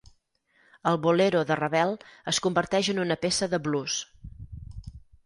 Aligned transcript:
El 0.91 0.95
"Bolero" 1.01 1.41
de 1.49 1.57
Ravel 1.59 1.93
es 2.31 2.39
converteix 2.47 2.89
en 2.95 3.03
una 3.05 3.19
peça 3.27 3.51
de 3.53 3.61
blues. 3.69 3.99